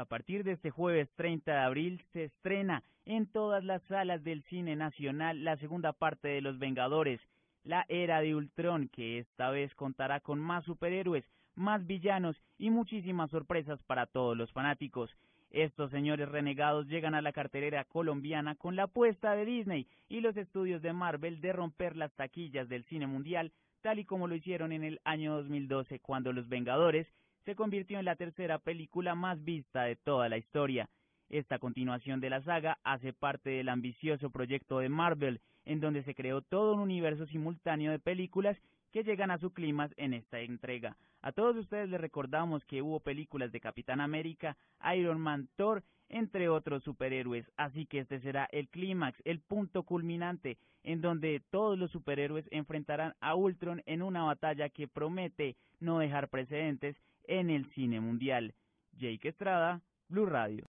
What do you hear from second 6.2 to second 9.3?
de Los Vengadores, la era de Ultron, que